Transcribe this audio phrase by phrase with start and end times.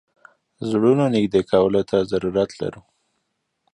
[0.69, 2.81] زړونو نېږدې کولو ته ضرورت لرو.